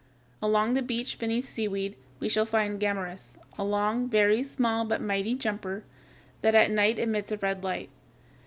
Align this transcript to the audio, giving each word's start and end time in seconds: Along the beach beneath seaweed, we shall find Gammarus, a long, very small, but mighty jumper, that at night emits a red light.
Along 0.41 0.73
the 0.73 0.81
beach 0.81 1.19
beneath 1.19 1.47
seaweed, 1.47 1.95
we 2.19 2.27
shall 2.27 2.47
find 2.47 2.79
Gammarus, 2.79 3.35
a 3.55 3.63
long, 3.63 4.09
very 4.09 4.41
small, 4.41 4.83
but 4.83 4.99
mighty 4.99 5.35
jumper, 5.35 5.83
that 6.41 6.55
at 6.55 6.71
night 6.71 6.97
emits 6.97 7.31
a 7.31 7.37
red 7.37 7.63
light. 7.63 7.91